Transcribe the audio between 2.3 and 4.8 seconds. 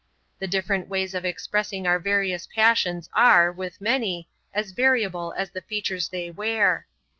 passions are, with many, as